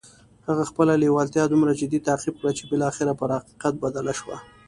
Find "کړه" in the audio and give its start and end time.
2.39-2.51